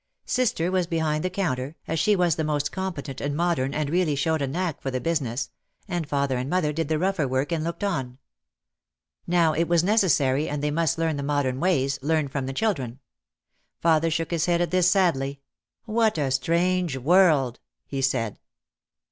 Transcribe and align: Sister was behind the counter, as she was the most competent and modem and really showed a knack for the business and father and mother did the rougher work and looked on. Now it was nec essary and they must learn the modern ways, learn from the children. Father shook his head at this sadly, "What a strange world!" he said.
Sister 0.25 0.71
was 0.71 0.87
behind 0.87 1.23
the 1.23 1.29
counter, 1.29 1.75
as 1.87 1.99
she 1.99 2.15
was 2.15 2.35
the 2.35 2.43
most 2.43 2.71
competent 2.71 3.21
and 3.21 3.37
modem 3.37 3.71
and 3.71 3.87
really 3.87 4.15
showed 4.15 4.41
a 4.41 4.47
knack 4.47 4.81
for 4.81 4.89
the 4.89 4.99
business 4.99 5.51
and 5.87 6.09
father 6.09 6.37
and 6.37 6.49
mother 6.49 6.73
did 6.73 6.87
the 6.87 6.97
rougher 6.97 7.27
work 7.27 7.51
and 7.51 7.63
looked 7.63 7.83
on. 7.83 8.17
Now 9.27 9.53
it 9.53 9.67
was 9.67 9.83
nec 9.83 9.99
essary 9.99 10.49
and 10.49 10.63
they 10.63 10.71
must 10.71 10.97
learn 10.97 11.17
the 11.17 11.21
modern 11.21 11.59
ways, 11.59 11.99
learn 12.01 12.29
from 12.29 12.47
the 12.47 12.51
children. 12.53 12.97
Father 13.79 14.09
shook 14.09 14.31
his 14.31 14.47
head 14.47 14.59
at 14.59 14.71
this 14.71 14.89
sadly, 14.89 15.39
"What 15.85 16.17
a 16.17 16.31
strange 16.31 16.97
world!" 16.97 17.59
he 17.85 18.01
said. 18.01 18.39